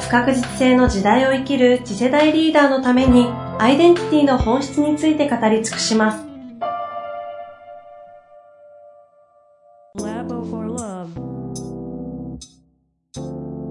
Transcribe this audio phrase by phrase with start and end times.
[0.00, 3.26] 不確実性の時代を生きる次世代リーダーのために
[3.58, 6.24] アイデンティティの本質について語り尽くします。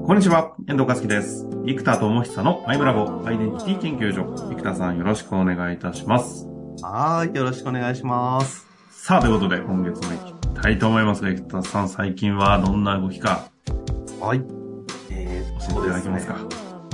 [0.05, 1.48] こんにちは、遠藤和樹です。
[1.66, 4.35] 生田智久のアイムラボアイデンティティ研究所。
[4.54, 6.48] 生田さんよろしくお願いいたします。
[6.82, 8.68] はい、よろしくお願いします。
[8.90, 13.49] さあ、ということで今月も行きたいと思いますが、生田さん最近はどんな動きか。
[14.20, 14.57] はい。
[15.70, 16.38] えー、教えていただけますか。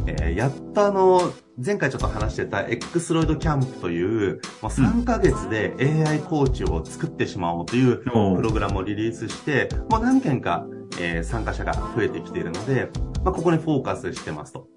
[0.05, 5.75] えー、やっとあの、前回ちょっと話してた X ロイドキャンプという、まあ、3ヶ月で
[6.07, 8.09] AI コーチを作ってしまおうというプ
[8.41, 10.65] ログラムをリリースして、もう何件か
[10.99, 12.89] えー、参加者が増えてきているので、
[13.23, 14.67] まあ、ここにフォーカスしてますと。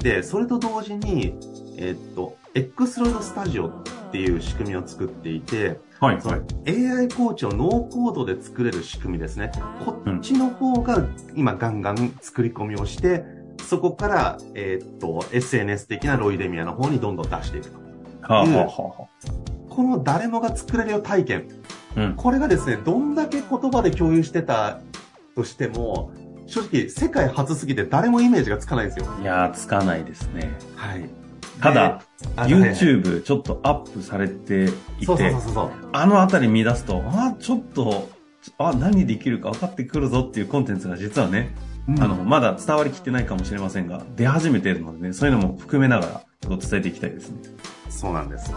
[0.00, 1.36] で、それと同時に、
[1.78, 3.72] えー、っと、X ロイドスタジオっ
[4.12, 6.70] ていう仕組みを作っていて、はいはい。
[6.70, 9.50] AI コーチをノーコードで作れる仕組みですね。
[9.84, 13.24] こっちの方が今ガンガン作り込みをして、
[13.66, 17.78] そこから、えー、っと、SNS 的なロイデミアの方にどんどん出していくと。
[18.32, 21.48] はあはあはあ、この誰もが作れるよ体験。
[21.96, 24.80] うん、これがですね、どんだけ言葉で共有してた
[25.34, 26.12] としても、
[26.46, 29.06] 正直世界初すぎて誰もイメージがつかないんですよ。
[29.20, 30.52] いやー、つかないですね。
[30.76, 31.08] はい。
[31.60, 32.02] ただ、
[32.36, 34.66] YouTube ちょっとアップされて
[35.00, 35.34] いて、
[35.92, 38.08] あのあたり見出すと、あ、ちょっと、
[38.58, 41.54] あ、何できるか分かってくるぞっていうコンテンツが実はね、
[41.88, 47.38] うん、あの、まだ伝わりきってないかもしれませんが、出始めているのでね、そういうのも含めながら、伝えていきたいですね。
[47.88, 48.52] そうなんです。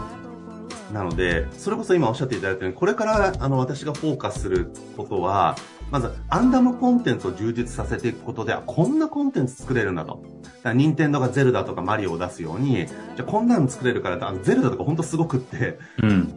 [0.92, 5.56] なので、それこそ今おっしゃっていただいたように、これからあの私がフォーカスすることは、
[5.90, 10.22] まず、アンダムコンテンツを充実させていくことで、こんなコンテンツ作れるんだと。
[10.62, 12.86] だ任天堂がゼルダとかマリオを出すように、
[13.16, 16.34] じゃこんなの作れるから、あのゼルダとかほんとすごくって、うん、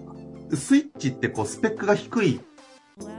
[0.53, 2.41] スイッチってこうスペックが低い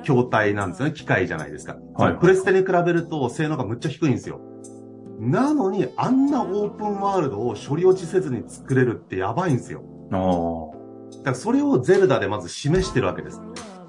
[0.03, 0.95] 筐体なんですよね。
[0.95, 1.77] 機械じゃないですか。
[1.95, 4.41] はい、プレステに比べると性能がむっちゃ低いんですよ。
[5.19, 9.83] なのに、あんなオープンワールドを処理落ちせずに作れるってやばいんですよ。
[11.19, 13.41] だからそれをゼルダでまず示してるわけです。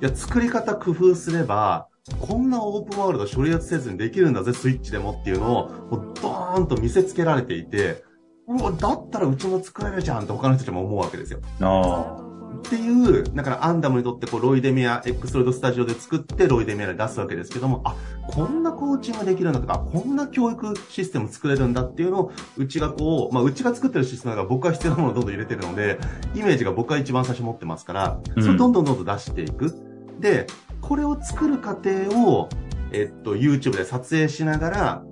[0.02, 1.88] いや、作り方工夫すれば、
[2.20, 8.04] こんなオープンワールド処理せずにできるんだぜ、スイッチでもっていうのを、もうドーンと見せつけられていて、
[8.48, 11.40] うわ、だったらうちも作れるじゃんって他の人たちも思うわけですよ。
[11.62, 12.25] ああ。
[12.66, 17.96] っていう、だからアンダムにとってこうロイデミア、X ロイドスタジオで作ってロイデミアで出すわけですけども、あ、
[18.28, 26.00] こんなコーチングできるんだとか、こんな教育システム作れるんだっていうのを、うちがこう、まあうちが作ってるシステムだから僕は必要なものをどんどん入れてるので、
[26.34, 29.66] イメージが僕は一番最初持ってますから、それどんどんどんどん出していく。
[29.68, 30.48] うん、で、
[30.82, 32.50] これを作る過程を、
[32.92, 35.04] えっと、YouTube で撮影しながら、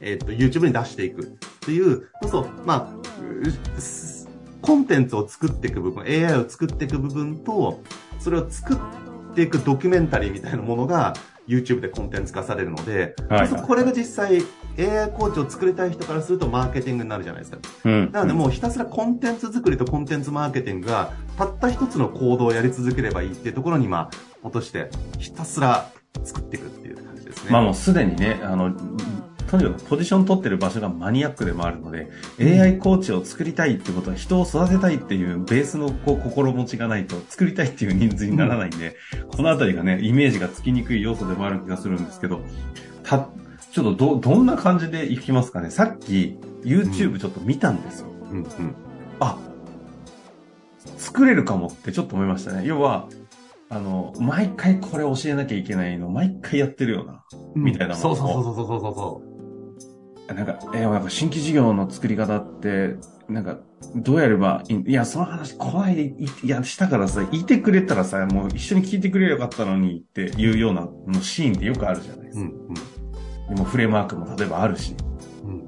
[0.00, 1.26] えっと、YouTube に出していくっ
[1.60, 3.80] ていう、そうそう、まあ、
[4.62, 7.80] コンテンツを作っていく部分、AI を作っていく部分と、
[8.18, 11.14] それを作っていくドキュメンタリーみたいなものが
[11.48, 14.42] YouTube でコンテンツ化されるので、はい、これが実際
[14.78, 17.58] AI コーチを作りたい人からするとマーケティングになるじゃないですか。
[17.84, 24.10] うん、なのでもうひたすらコンテンツ作りとコンテンツマーケティングがたった一つの行動をやり続ければいいっていうところに今
[24.42, 25.90] 落としてひたすら
[26.22, 27.50] 作っていくっていう感じですね。
[27.50, 28.72] まあもうすでにね、あの、
[29.50, 38.94] とにかくポジション取ってる場所がマニアックでもあるので、AI コーチを作りたいってことは人を育てたいっていうベースのこう心持ちがないと作りたいっていう人数にならないんで、
[39.34, 42.42] このあたりがね、イメージがつきにくい要素でもある気がするんですけど、
[43.02, 43.28] た、
[43.72, 45.70] ちょっとど、どんな感じでいきますかね？
[45.70, 48.06] さっき YouTube ちょっと見たんですよ。
[48.30, 48.46] うん、うん、
[49.18, 49.36] あ、
[50.96, 52.62] 作れるかもってちょっと思いましたね。
[52.64, 53.08] 要は、
[53.68, 57.24] あの、毎回これ教えなきゃいけないの、毎回やってるような、
[57.54, 59.29] みたいなもの、うん、そうそうそうそうそうそう。
[60.34, 62.96] なんか、えー、なんか新規事業の作り方って、
[63.28, 63.58] なんか、
[63.96, 72.44] どうやればいいいや、その話、こないで、いや、したからさ、いてくれたらさ、もう一緒に聞いてくれればよかったのにっていうようなのシーンってよくあるじゃないですか。
[72.44, 72.48] うん
[73.48, 74.94] うん、でもフレームワークも例えばあるし。
[75.44, 75.64] うん、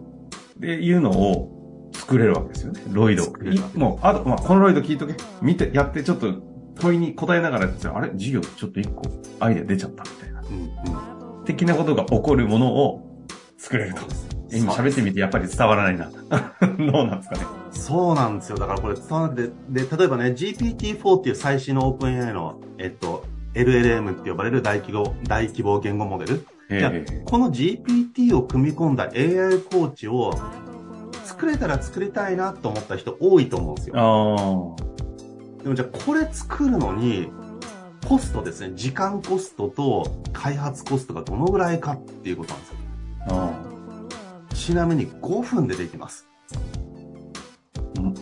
[0.60, 2.82] で、いうのを作れるわけですよね。
[2.90, 3.25] ロイド。
[3.75, 5.14] もう、あと、まあ、このロイド聞いとけ。
[5.40, 6.34] 見て、やって、ちょっと
[6.76, 7.64] 問いに答えながら
[7.94, 8.10] あれ？
[8.12, 9.02] 授業ちょっと一個
[9.40, 10.40] アイデア出ちゃったみたいな。
[10.40, 13.25] うんうん、的なことが起こるものを
[13.56, 14.00] 作れると。
[14.52, 16.10] 今喋ってみてやっぱり伝わらないな。
[16.60, 17.46] どうなんですかね。
[17.70, 18.58] そうなんですよ。
[18.58, 26.46] だからこれ伝わってで、例えばね、GPT-4 っていう最新の OpenAI の、えっと、LLM って呼ばれる大規模、大規模言語モデル。
[27.26, 30.32] この GPT を組み込んだ AI コーチを
[31.25, 33.94] 作れたら作りたいなと思った人多いと思うんですよ。
[33.96, 37.31] あでもじゃあこれ作るのに、
[38.08, 42.76] コストですね、時間コストと開発コストがどのぐらいかっていうことなんですよ。
[44.62, 46.29] ちなみに5分でできます。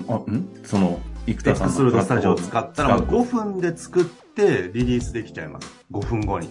[0.09, 0.15] あ。
[0.15, 0.49] ん？
[0.65, 5.85] その、生エ田さんクスルードスタジオを使ったらもう使う5分で作ってリリースできちゃいます。
[5.93, 6.49] 5分後に。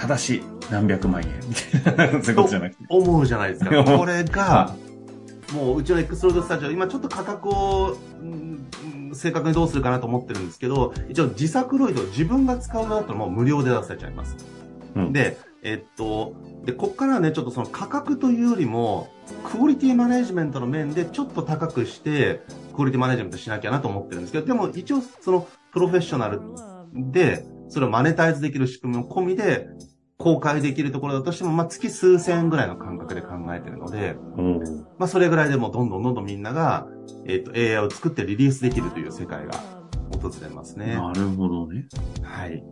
[0.00, 2.12] ただし、何百万円みたいな。
[2.24, 2.84] そういうことじゃなくて。
[2.88, 3.84] 思うじゃないですか。
[3.84, 4.74] これが、
[5.52, 8.66] もううちのエクスロードスタジオ、今ちょっと価格を、うん
[9.12, 14.36] 正確にどうするかなと思ってるんですけど、一応自作ロイド自分が使うだったらもう無料で出せちゃいます。
[14.94, 19.08] うんで、えっと、で、こっからはね、ちょっとその価格というよりも、
[19.50, 22.42] クオリティマネジメントの面でちょっと高くして、
[22.76, 26.40] クオリティマネジメントしなきゃなと思ってるんですけど、でも一応そのプロフェッショナル
[27.10, 29.66] で、それをマネタイズできる仕組みも込みで、
[30.18, 34.58] 公開できるところだとしても、まあ、月数千円ぐらいの感覚で考えてるので、うん
[34.98, 36.86] まあ、それぐらいでもうどんどんどんどんみんなが、
[37.26, 39.52] えっ、と、AI を作ってリリースできるという世界が
[40.12, 40.94] 訪れますね。
[40.94, 41.86] なるほどね。
[42.22, 42.62] はい。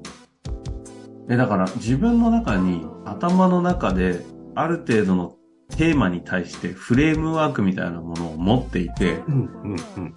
[1.28, 4.24] で、だから自分の中に、頭の中で、
[4.54, 5.36] ある程度の
[5.76, 10.14] テーマに対してフレームワークみたいなものを持っていて、うん、うん、うん。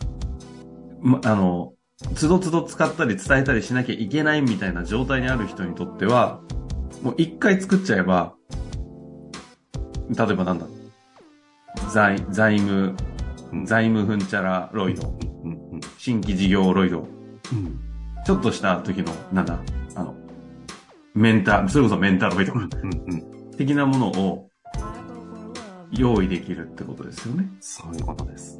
[1.01, 1.73] ま、あの、
[2.13, 6.41] つどつど使ったり伝えたりしなきゃいけないみたいな状態にある人にとっては、
[7.01, 8.33] もう一回作っちゃえば、
[10.09, 10.65] 例えばなんだ？
[11.91, 12.95] 財、財務、
[13.65, 15.17] 財務ふんちゃらロイド、
[15.97, 17.07] 新規事業ロイド、
[17.51, 17.79] うん。
[18.25, 19.59] ちょっとした時の、なんだ、
[21.17, 23.51] メンター、それこそメンターロイドうん、うん。
[23.57, 24.49] 的なものを
[25.91, 27.49] 用意できるってことですよね。
[27.59, 28.59] そういうことです。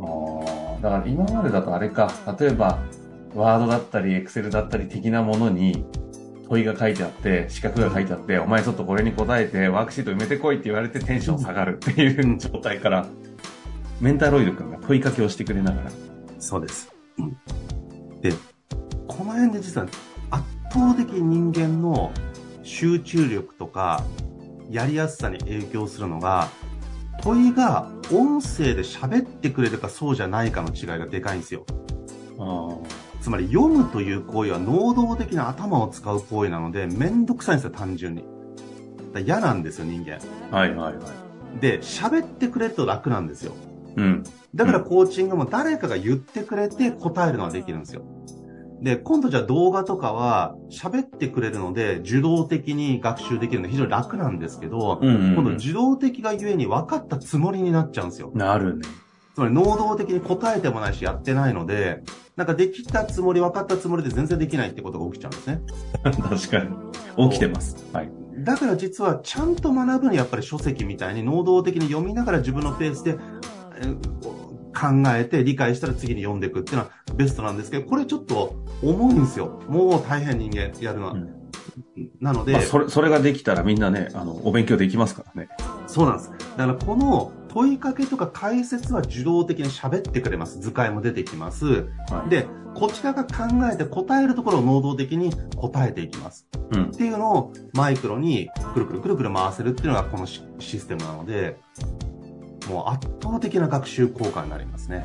[0.00, 2.80] ああ、だから今までだとあれか、例えば、
[3.36, 5.86] ワードだったり、エクセルだったり的なものに
[6.48, 13.06] 問いが書いてあって、四角が書いてあって、お前ちょっとこれに答えて、ワークシート埋めてこいって言われてテンション下がるっていう状態から、
[14.00, 15.92] メンターロイド君が問いかけをしてくれながら。
[16.40, 16.92] そうです。
[17.16, 17.36] うん
[18.20, 18.32] で、
[19.06, 20.11] この辺で実は圧
[20.72, 22.12] 倒的に人間の
[22.62, 24.02] 集中力とか、
[24.70, 26.48] やりやすさに影響するのが、
[27.22, 31.66] 問いが音声で喋ってくれるかそうじゃないかの違いがでかいんですよ。
[32.38, 32.78] あ
[33.20, 38.24] つまり読むという行為は能動的な頭を使う行為なので、めんどくさいんですよ、単純に。
[39.12, 40.18] だ嫌なんですよ、人間。
[40.50, 41.60] あ、はいはいはい。
[41.60, 43.52] で、喋ってくれると楽なんですよ。
[43.96, 44.24] うん。
[44.54, 48.02] だからコーチングも誰かが言ってくれて答えるのができるんですよ。
[48.82, 58.32] で、今度じゃあ動画とかは喋ってくれるので受動的に学習できるので非常に楽なんですけど、うんうん、今度受動的がゆえに分かったつもりになっちゃうんですよ。
[58.34, 58.82] なるね。
[59.34, 62.02] つまり能動的に答えてもないしやってないので、
[62.36, 65.60] なんかできたつもり、分かったつもりで全然できないってことが起きちゃうんですね。
[66.02, 67.30] 確かに。
[67.30, 67.86] 起きてます。
[67.92, 68.10] はい。
[68.38, 73.16] だから実はちゃんと学ぶにやっぱり書籍みたいに能動的に読みながら自分のペースで
[73.76, 74.41] えー
[74.82, 79.62] 考えて理解したら次に読んでいくっていうのはベストなんですけど、これちょっと重いんですよ。
[79.68, 81.12] もう大変人間やるのは。
[81.12, 81.42] うん
[82.20, 85.48] なので、まあ、それ、それができたらみんなね、あの、お勉強できますからね。
[85.86, 86.30] そうなんです。
[86.56, 90.60] だからこの問いかけとか解説は受動的に喋ってくれます。
[90.60, 91.88] 図解も出てきます。
[92.10, 92.30] はい。
[92.30, 96.48] で、こちらが考えて答えるところを能動的に答えていきます。
[96.72, 96.90] うんっ。
[96.90, 101.58] ていうのをマイクロにくるくるくるくる回せるっていうのがこのシシステムなので、
[102.68, 105.02] もう圧倒的な学習効果になりますね。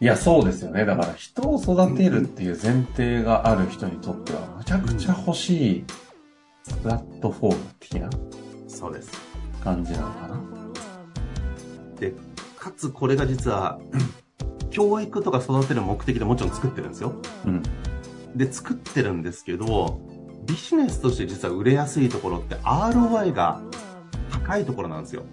[0.00, 0.84] いや、そうですよね。
[0.84, 5.84] だから人を育てるっていう前提がある人にとっては、むちゃくちゃ欲しい
[6.82, 8.10] プラットフォーム的な
[8.68, 9.10] そうです。
[9.62, 10.40] 感じなのかな？
[11.98, 12.12] で、
[12.58, 13.78] かつこれが実は、
[14.70, 17.14] 教育とか育てる目的でもちろん作ってるんですよ。
[17.46, 17.62] うん。
[18.34, 20.00] で、作ってるんですけど、
[20.44, 23.62] ビジネスとして実は売れやすいところって ROI が
[24.44, 25.24] 高いところなんですよ。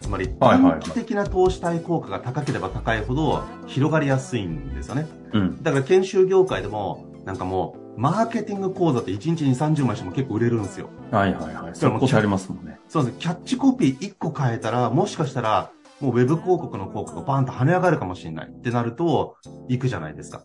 [0.00, 5.06] つまり、短期的な投資対効果が高ければ高いほど広がりやすいんですよね。
[5.32, 5.62] うん。
[5.62, 10.88] だから研修業界でも、なんかもう、マーケティング講座って1日に30枚しても結構売れるんですよ。
[11.10, 11.74] はいはいはい。
[11.74, 12.80] それこそありますもんね。
[12.88, 13.18] そうです。
[13.18, 15.70] キャッチコピー1個変えたら、もしかしたら、
[16.00, 19.36] もうウェブ広告の効果がバーンと跳ね上がるかもしれないってなると、
[19.68, 20.44] 行くじゃないですか。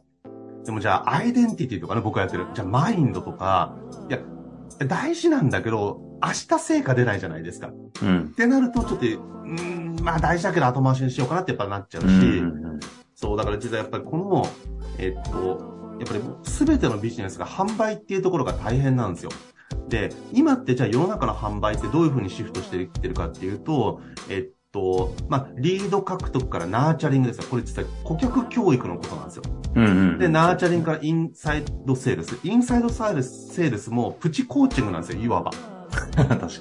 [0.65, 2.45] でもじゃあ、アイデンティティとかね、僕がやってる。
[2.53, 3.75] じゃあ、マインドとか、
[4.09, 4.19] いや、
[4.85, 7.67] 大事なんだけど、明日成果出ないじゃないですか。
[7.67, 7.71] っ
[8.01, 8.33] うん。
[8.35, 12.07] てなると、ちょっと、うーん、まあ大事だけど後回しにしようかなってやっぱなっちゃうし、
[13.15, 14.47] そう、だから実はやっぱりこの、
[14.97, 19.31] えっと、やっぱりすべてのビジネスが販売っていうところが大変なんですよ。
[19.89, 27.45] で、今ってじゃあ世の中の販売ってどういうふうにシフトしていってるかっていうと、えっと、まあ、リード獲得からナーチャリングですよ。
[27.49, 29.43] これ実は顧客教育のことなんですよ。
[29.75, 30.19] うんうん。
[30.19, 32.37] で、ナーチャリングからインサイドセールス。
[32.43, 35.51] インサイドサールスセールスもプチコーチングなんですよ、いわば。
[36.25, 36.51] 確かに。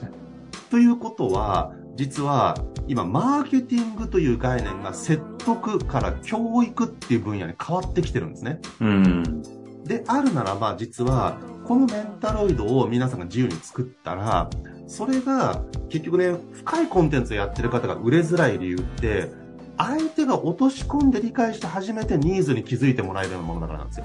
[0.70, 2.54] ということは、実は
[2.88, 8.60] 今、マーケティングという概念が説得から教育っていう分野に変わってきてるんですね。
[8.80, 9.42] うん。
[9.84, 14.50] であるならば、実は、このメンタロイドを皆さんが自由に作ったら、
[14.86, 19.30] それが結局ね、深いコンテンツをやってる方が売れづらい理由って、
[19.76, 24.04] 相手が落とし込んで理解して初めてニーズに気づいてもらえるようなものだからなんですよ。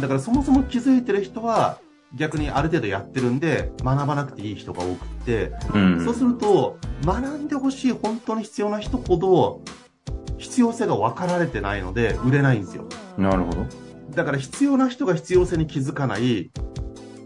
[0.00, 1.78] だからそもそも気づいてる人は、
[2.16, 6.04] 逆にある程度やってるんで、学ばなくていい人が多くって、うん。
[6.04, 9.62] そうすると、学んでほしい本当に必要な人ほど、
[10.38, 12.84] 必要性が分かられてないので、売れないんですよ。
[13.18, 13.66] なるほど。
[14.14, 16.50] だから必要な人が必要性に気づかない、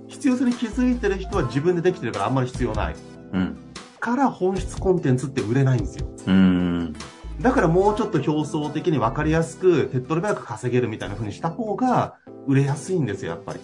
[0.09, 2.95] 必要性に気づいてる人は自分でできてるからあんまり必要ない。
[3.33, 3.57] うん。
[4.01, 6.09] から本質コンテンツって売れないんですよ。
[6.27, 6.95] うん。
[7.41, 12.17] だからもうちょっと表層的に分かりやすく、手っ取り早く稼げるみたいな風にした方が
[12.47, 13.61] 売れやすいんですよ、やっぱり。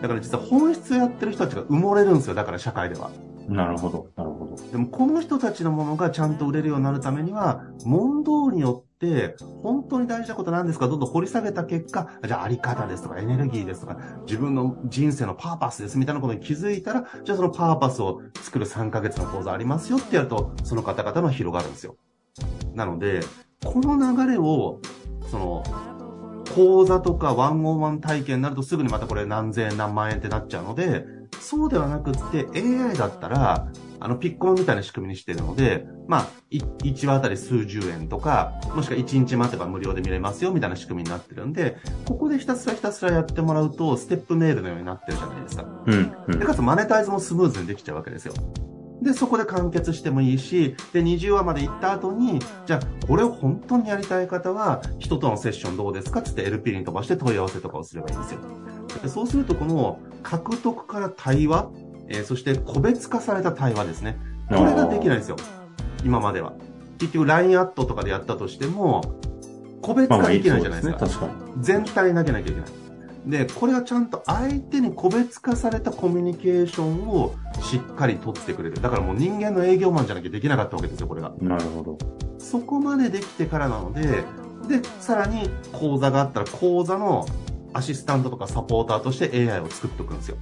[0.00, 3.10] だから実は本質をやってる人たちが埋もれるんですよ、だから社会では。
[3.48, 4.06] なるほど。
[4.16, 4.56] なるほど。
[4.70, 10.86] でもこの人たちのものがちゃんと売れるようになるためには、問答によって、本当に大事なことなんですか？
[10.86, 21.96] どんどん掘り下げた結果、じゃああり方ですとかエネルギーですとか、自分の人生のパーパスですみたいなことに気づいたら、じゃあそのパーパスを作る3ヶ月の講座ありますよってやると、その方々の広がるんですよ。
[22.74, 23.20] なので、
[23.64, 24.80] この流れを、
[25.28, 25.64] その、
[26.54, 31.04] 講座とかワンオンワン体験になるとすぐにまたこれ何千円何万円ってなっちゃうので、
[31.40, 33.68] そうではなくって AI だったら、
[34.02, 41.76] あの、ピッコロみたいな仕組みにしてるので、まあ、1話あたり数十円とか、もしくは1日待てば無料で見れますよみたいな仕組みになってるんで、
[42.06, 45.64] ここでひたすらひたすらやってもらうと、ステップメールのようになってるじゃないですか。
[45.86, 46.14] うん。
[46.28, 46.40] うで、ん。
[46.40, 48.34] かつマネタイズもスムーズにできちゃうわけですよ。
[49.02, 58.40] で、そこで完結してもいいし、で、20話まで行った後に、じゃあ、これを本当にやりたい方は、人とのセッションどうですかつって LP に飛ばして問い合わせとかをすればいいんですよ。
[59.02, 61.70] でそうすると、この獲得から対話、
[62.08, 64.18] えーそして個別化された対話ですね。
[64.48, 65.36] これができないんですよ。
[66.04, 66.54] 今までは。
[66.98, 69.02] 結局 LINE アットとかでやったとしても、
[69.80, 71.06] 個別まあまあ化できないじゃないですか。
[71.06, 71.28] そうですね。
[71.28, 71.62] 確かに。
[71.62, 72.70] 全体に投げなきゃいけない。
[73.26, 78.80] で、これはちゃんと相手に個別化されたコミュニケーションをしっかり取ってくれる。
[78.80, 81.32] だからもう人間の営業マンじゃなきゃできなかったわけですよ、これが。
[81.40, 81.98] なるほど。
[82.38, 84.24] そこまでできてからなので、
[84.68, 87.26] で、さらに講座があったら講座の
[87.72, 90.36] アシスタントとかサポーターとして AI を作っておくんですよ。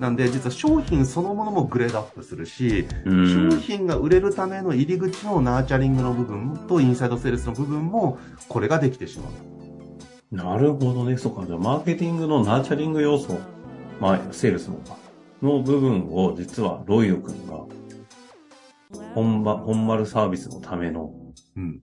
[0.00, 3.50] なんで、実は商品そのものもグレードアップするし、うん。
[3.50, 8.18] 商品が売れるための入り口のナーチャリングの部分とインサイドセールスの部分も、
[8.48, 10.34] これができてしまう。
[10.34, 11.16] なるほどね。
[11.16, 11.46] そうか。
[11.46, 13.38] じゃあ、マーケティングのナーチャリング要素、
[14.00, 14.96] まあ、セールスのか、
[15.44, 17.64] の部分を、実は、ロイド君が、
[19.14, 21.12] 本場、本丸サービスのための
[21.56, 21.80] うん。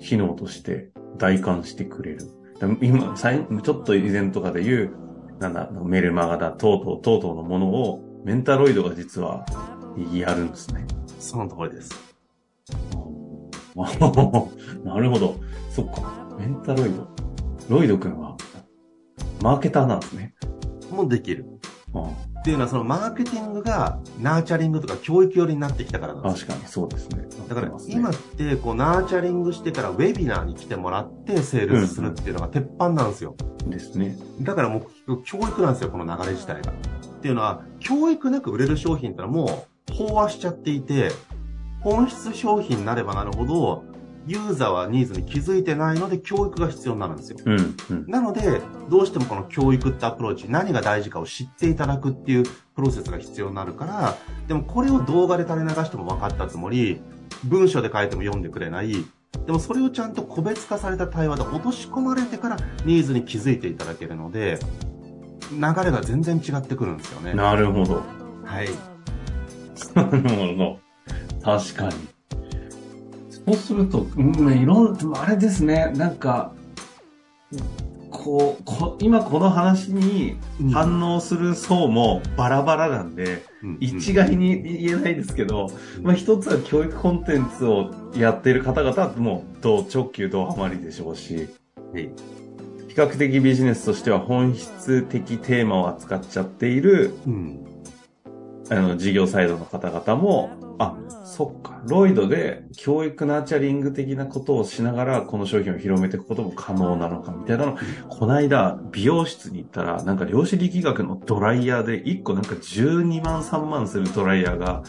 [0.00, 2.18] 機能として代管してくれる。
[2.58, 4.96] だ今、さいちょっと以前とかで言う、
[5.40, 9.44] なんだ、メルマガだ、とうとう、とうとうのものを、メンタロイドが実は、
[10.12, 10.86] やるんですね。
[11.18, 11.92] その通りです。
[13.76, 13.84] あ
[14.84, 15.36] なるほど。
[15.70, 16.28] そっか。
[16.38, 17.08] メンタロイド。
[17.68, 18.36] ロイド君は、
[19.42, 20.34] マーケターなんですね。
[20.90, 21.46] もできる。
[21.94, 22.10] あ
[22.44, 27.26] っていうのは、そのマーケティングがナーチャリングとか教育寄りになってきたからなんです確かにそうですね。
[27.48, 33.34] だから今ってこうナーチャリングしてからウェビナーに来てもらってセールスするっていうのが鉄板なんですよ。
[33.66, 34.18] ですね。
[34.42, 36.70] だからもう教育なんですよ、この流れ自体が。
[36.70, 36.74] っ
[37.22, 41.12] ていうのは、教育なく売れる商品ってのはもう飽和しちゃっていて、
[41.80, 43.84] 本質商品になればなるほど、
[44.26, 47.38] ユーザーはニーズに気づいてないので教育が必要になるんですよ。
[47.44, 48.06] うん、うん。
[48.08, 54.16] なので、どうしてもこの教育ってアプローチ、何が大事かを知っていただくっていうプロセスが必要になるから、
[54.48, 57.00] でもこれを動画で垂れ流しても分かったつもり、
[57.44, 58.92] 文章で書いても読んでくれない、
[59.46, 64.58] でもそれをちゃんと個別化された対話で落とし込まれてからニーズに気づいていただけるので、
[65.50, 67.34] 流れが全然違ってくるんですよね。
[67.34, 68.02] なるほど。
[68.44, 68.68] はい。
[69.94, 70.78] なるほど。
[71.42, 71.94] 確かに。
[73.46, 76.52] そうすると、うん、いろんな、あれですね、なんか、
[78.14, 80.36] こう、こ今この話に
[80.72, 85.68] 反応する層もバラバラなんで、うん一概に言えないですけど、
[86.02, 91.48] まあ一つは教育コンテンツをやっている方々はもう、同直球同ハマりでしょうし、
[91.92, 92.10] はい。
[92.88, 97.66] 比較的ビジネスとしては本質的テーマを扱っちゃっている、うん。
[98.70, 107.76] あの、事業サイドの方々も、あ、そっか、ロイドで教育ナーチャリング的なことをしながら、この商品を広めていくことも可能なのか、みたいなの。
[108.08, 114.82] こないだ、美容室に行ったら、なんか量子力学のドライヤーで、1個なんか12万3万するドライヤーが、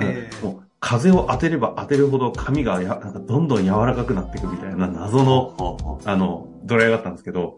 [0.00, 7.56] えーもう風を当てれば当てるほど髪がやなんかどんどん柔らかくなっていくみたいな謎の、あの、ドライヤーがあったんですけど、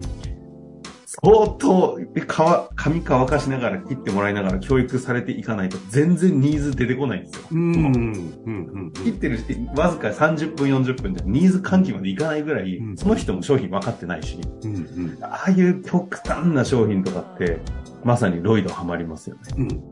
[1.12, 1.98] 相当、
[2.28, 7.42] か髪乾かしながら切ってもらいながら教育されていかないと全然ニーズ出てこないんですよ。
[7.50, 7.74] うん。
[7.74, 8.44] うん。
[8.44, 8.92] うん。
[8.92, 9.40] 切ってる
[9.74, 14.74] わずか30分40分でニーズ喚起までいかないぐらい、うんその人も商品分かってないし、うん。
[14.74, 15.18] うん。
[15.20, 17.58] ああいう極端な商品とかって、
[18.04, 19.42] まさにロイドハマりますよね。
[19.56, 19.82] うん。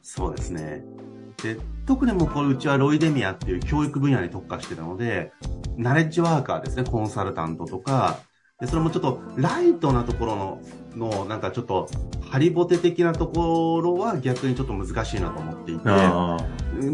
[0.00, 0.82] そうですね。
[1.42, 5.32] で、特にもうこれうちはロイデミアっていう教育分野に特化してるので、
[5.76, 8.20] ナレッジワーカーですね、コンサルタントとか、
[8.60, 10.60] で、それもちょっとライトなところの、
[10.96, 11.88] の、なんかちょっと、
[12.22, 16.38] ハリボテ的なところは逆にちょっと難しいなと思っていて、あ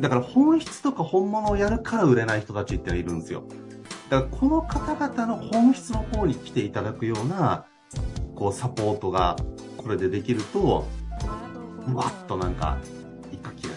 [0.00, 3.44] だから本質とか本物をやるから売れない人たちっているんですよ。
[4.10, 7.64] だからこの方々の本質の方に来ていただくような、
[8.34, 9.36] こうサポートが
[9.76, 10.84] これでできると、
[11.86, 12.78] うわっとなんか、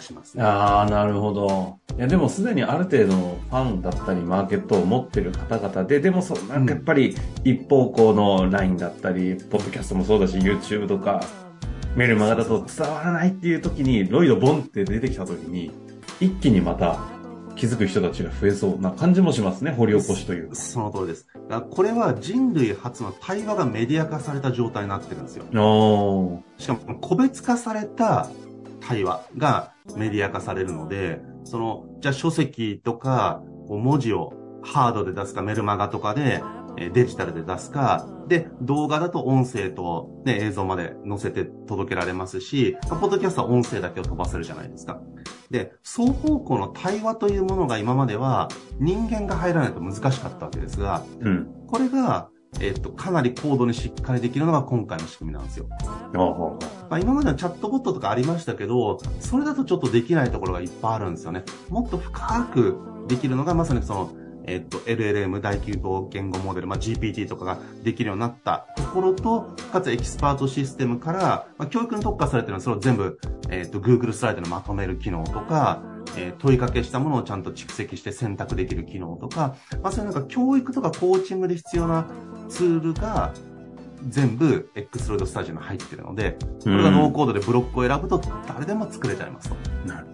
[0.06, 0.44] しますね。
[0.44, 1.80] ああ、なるほど。
[1.98, 11.22] いや、でもすでにある程度のファンだったり、マーケットを持ってる方々で、でもそう、なんかやっぱり一方向の LINE だったり、ポッドキャストもそうだし、YouTube とか、
[11.96, 15.72] メルマガだと伝わらないっていう時に、ロイドボンって出てきた時に、
[16.20, 17.00] 一気にまた
[17.56, 20.56] 気づく人たちが増えそうな感じもしますね、掘り起こしというか。
[20.56, 21.28] その通りです。
[21.70, 25.46] これは人類初の対話がメディア化された状態になってるんですよ。
[26.58, 28.30] しかも個別化された
[28.88, 36.44] 対話がメディア化されるので、その、じゃあ書籍とか、こう文字をハードで出すか、メルマガとかで、
[36.78, 45.00] えーデジタルで出すか、で、動画だと音声と、ね、映像まで載せて届けられますし、まあポッドキャストは音声だけを飛ばせるじゃないですか。
[45.50, 48.50] で、双方向の対話というものが今までは
[48.80, 51.48] 人間が入らないと難しかったわけですが、うん。
[51.68, 52.30] これが、
[52.62, 55.68] えっと、かなり高度にしっかりできるのが今回の仕組みなんですよ。
[56.90, 61.44] まあ、今までのチャットボットとかありましたけど、それだとちょっとできないところがいっぱいあるんですよね。
[61.70, 64.12] もっと深くできるのがまさにその、
[64.46, 73.20] えっと、LLM 大規模言語モデル、まあ、GPT とかができるようになったところと、かつエキスパートシステムから、まあ、教育に特化されてるのはそれを全部、
[73.50, 75.84] えっと、Google スライドにまとめる機能とか、
[76.18, 82.08] えー問いかけしたものをちゃんと蓄積して選択できる機能とか、まあ、そういうなんか教育とかコーチングで必要な
[82.50, 83.34] ツールが
[84.08, 89.56] 全部 X ロイドスタジオに入ってるので、これがノーコードでブロックを選ぶと誰でも作れちゃいますと。
[89.88, 90.08] なる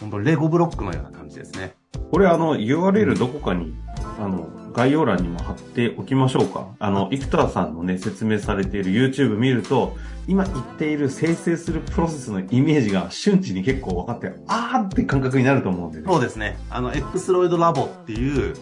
[0.00, 1.74] 本当レゴブロックのような感じですね。
[2.10, 3.74] これあの URL どこかに、
[4.18, 6.68] あの、概要欄にも貼っておきましょうか。
[6.78, 16.04] あの、生田さんのね、説明されている YouTube 見ると、今言っている生成するプロセスのイメージが瞬時に結構分かって、あーって感覚になると思うんで、ね。
[16.06, 16.58] そうですね。
[16.70, 18.54] あの、X ロイドラボっていう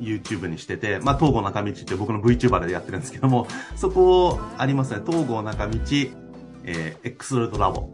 [0.00, 5.02] YouTube にしてて、まあ、東郷中道って僕の VTuber でやってるんですけども、そこありますね。
[5.06, 5.78] 東郷中道、
[6.64, 7.90] えー、X ロイドラボ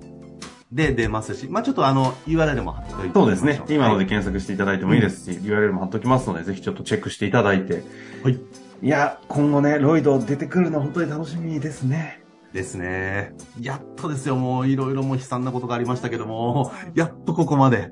[0.72, 3.62] で出ますし、まあ、ちょっとあの、URL も貼っておいてそうですね。
[3.68, 7.84] 今のではい検索していただいてもいいですし、URL も貼っときますので、ぜひちょっとチェックしていただいて。
[8.22, 8.40] はい。
[8.82, 12.23] いや、今後ね、ロイド出てくるの本当に楽しみですね。
[12.54, 13.32] ですね。
[13.60, 14.36] やっとですよ。
[14.36, 17.90] もういろいろもう悲惨なことがありましたけども、やっとここまで。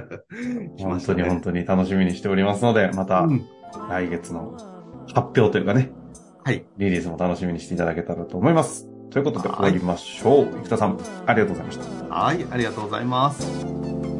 [0.78, 3.46] 本当に本当に楽しみにしておりますので、またうん
[3.88, 4.54] 来月の
[5.14, 5.92] 発表というかね、
[6.44, 6.66] はい。
[6.76, 8.86] リリースも楽しみにしていただけたらと思います。
[9.10, 10.46] ということで終わりましょう。
[10.62, 12.14] 生田さん、ありがとうございました。
[12.14, 14.15] はい、ありがとうございます。